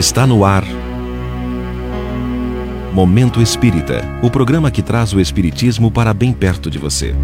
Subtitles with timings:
[0.00, 0.64] Está no ar.
[2.94, 7.14] Momento Espírita o programa que traz o Espiritismo para bem perto de você.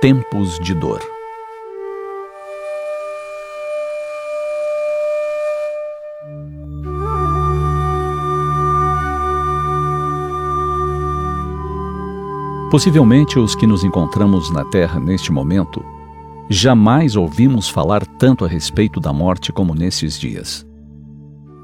[0.00, 1.17] Tempos de dor.
[12.70, 15.82] Possivelmente os que nos encontramos na Terra neste momento
[16.50, 20.66] jamais ouvimos falar tanto a respeito da morte como nesses dias.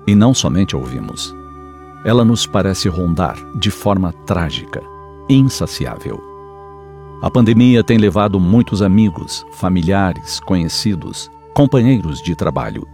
[0.07, 1.35] E não somente ouvimos.
[2.07, 4.83] Ela nos parece rondar de forma trágica,
[5.29, 6.23] insaciável.
[7.21, 12.87] A pandemia tem levado muitos amigos, familiares, conhecidos, companheiros de trabalho.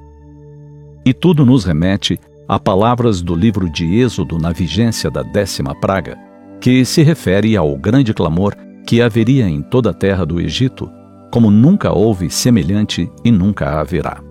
[1.04, 6.29] E tudo nos remete a palavras do livro de Êxodo na vigência da décima praga,
[6.60, 8.54] que se refere ao grande clamor
[8.86, 10.90] que haveria em toda a terra do Egito,
[11.32, 14.22] como nunca houve semelhante e nunca haverá.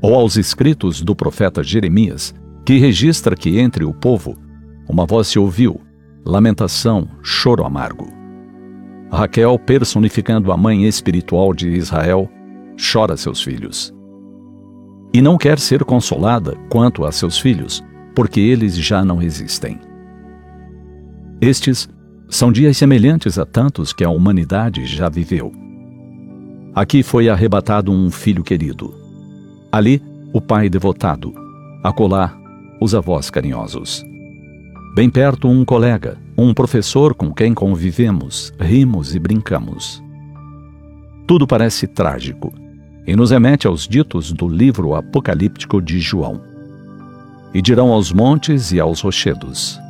[0.00, 4.36] Ou aos escritos do profeta Jeremias, que registra que entre o povo
[4.88, 5.80] uma voz se ouviu,
[6.24, 8.06] lamentação, choro amargo.
[9.10, 12.28] Raquel, personificando a mãe espiritual de Israel,
[12.76, 13.92] chora seus filhos.
[15.12, 19.78] E não quer ser consolada quanto a seus filhos, porque eles já não existem.
[21.42, 21.88] Estes
[22.28, 25.52] são dias semelhantes a tantos que a humanidade já viveu.
[26.72, 28.94] Aqui foi arrebatado um filho querido.
[29.72, 30.00] Ali,
[30.32, 31.34] o pai devotado.
[31.82, 32.32] Acolá,
[32.80, 34.04] os avós carinhosos.
[34.94, 40.00] Bem perto, um colega, um professor com quem convivemos, rimos e brincamos.
[41.26, 42.54] Tudo parece trágico
[43.04, 46.40] e nos remete aos ditos do livro apocalíptico de João.
[47.52, 49.82] E dirão aos montes e aos rochedos: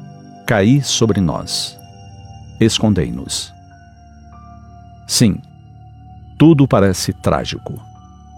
[0.46, 1.78] caí sobre nós.
[2.60, 3.52] Escondei-nos.
[5.06, 5.38] Sim,
[6.38, 7.80] tudo parece trágico,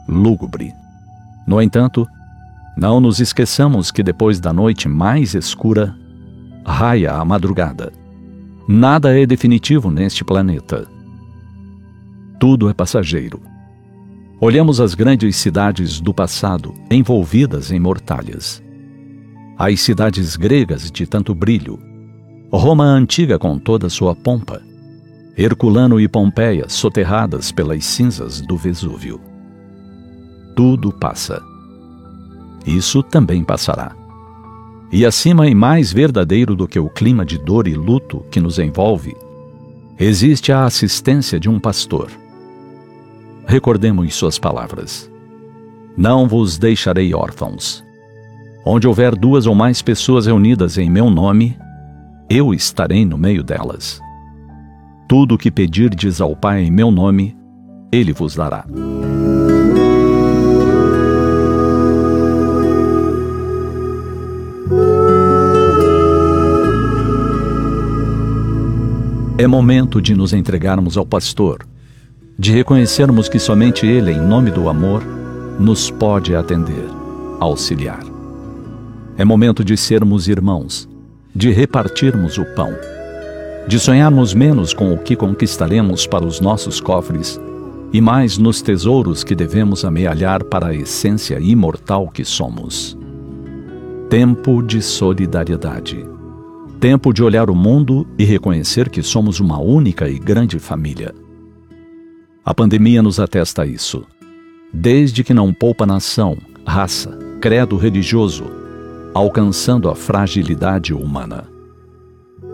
[0.09, 0.75] lúgubre.
[1.47, 2.07] No entanto,
[2.77, 5.95] não nos esqueçamos que depois da noite mais escura,
[6.67, 7.93] raia a madrugada.
[8.67, 10.87] Nada é definitivo neste planeta.
[12.41, 13.41] Tudo é passageiro.
[14.41, 18.63] Olhamos as grandes cidades do passado envolvidas em mortalhas.
[19.57, 21.79] As cidades gregas de tanto brilho,
[22.57, 24.63] Roma antiga com toda sua pompa,
[25.37, 29.21] Herculano e Pompeia soterradas pelas cinzas do Vesúvio.
[30.55, 31.43] Tudo passa.
[32.65, 33.95] Isso também passará.
[34.93, 38.61] E acima e mais verdadeiro do que o clima de dor e luto que nos
[38.61, 39.17] envolve,
[39.99, 42.09] existe a assistência de um pastor.
[43.47, 45.11] Recordemos suas palavras.
[45.97, 47.85] Não vos deixarei órfãos.
[48.65, 51.59] Onde houver duas ou mais pessoas reunidas em meu nome,
[52.29, 54.01] eu estarei no meio delas.
[55.09, 57.37] Tudo o que pedirdes ao Pai em meu nome,
[57.93, 58.65] ele vos dará.
[69.37, 71.67] É momento de nos entregarmos ao pastor,
[72.39, 75.03] de reconhecermos que somente ele, em nome do amor,
[75.61, 76.89] nos pode atender,
[77.39, 78.03] auxiliar.
[79.17, 80.89] É momento de sermos irmãos,
[81.35, 82.73] de repartirmos o pão,
[83.67, 87.41] de sonharmos menos com o que conquistaremos para os nossos cofres
[87.93, 92.97] e mais nos tesouros que devemos amealhar para a essência imortal que somos.
[94.09, 96.05] Tempo de solidariedade.
[96.79, 101.15] Tempo de olhar o mundo e reconhecer que somos uma única e grande família.
[102.45, 104.05] A pandemia nos atesta isso.
[104.73, 106.37] Desde que não poupa nação,
[106.67, 108.45] raça, credo religioso,
[109.15, 111.45] alcançando a fragilidade humana.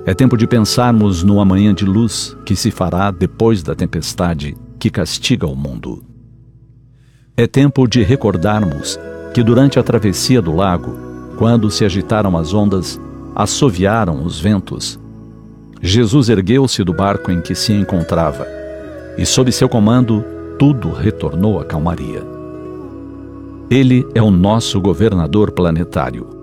[0.05, 4.91] É tempo de pensarmos no amanhã de luz que se fará depois da tempestade que
[4.91, 6.05] castiga o mundo.
[7.37, 8.99] É tempo de recordarmos
[9.33, 10.95] que durante a travessia do lago,
[11.39, 13.01] quando se agitaram as ondas,
[13.35, 14.99] assoviaram os ventos.
[15.81, 18.47] Jesus ergueu-se do barco em que se encontrava
[19.17, 20.23] e, sob seu comando,
[20.59, 22.23] tudo retornou à calmaria.
[23.71, 26.40] Ele é o nosso governador planetário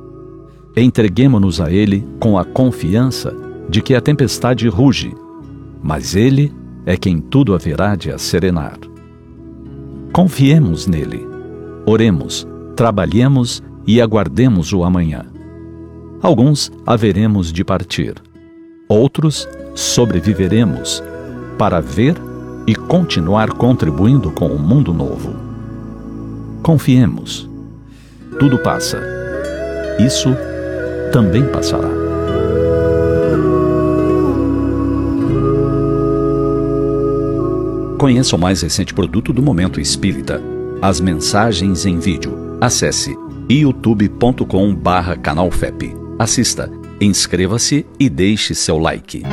[0.81, 3.33] entreguemo-nos a Ele com a confiança
[3.69, 5.13] de que a tempestade ruge,
[5.81, 6.53] mas Ele
[6.85, 8.77] é quem tudo haverá de serenar.
[10.11, 11.25] Confiemos nele,
[11.85, 15.25] oremos, trabalhemos e aguardemos o amanhã.
[16.21, 18.15] Alguns haveremos de partir,
[18.87, 21.03] outros sobreviveremos
[21.57, 22.15] para ver
[22.65, 25.35] e continuar contribuindo com o mundo novo.
[26.61, 27.49] Confiemos.
[28.39, 29.01] Tudo passa.
[29.99, 30.35] Isso
[31.17, 31.89] também passará.
[37.97, 40.39] Conheça o mais recente produto do Momento Espírita,
[40.79, 42.59] as mensagens em vídeo.
[42.61, 43.17] Acesse
[43.49, 45.97] youtube.com/canalfep.
[46.19, 46.71] Assista,
[47.01, 49.23] inscreva-se e deixe seu like.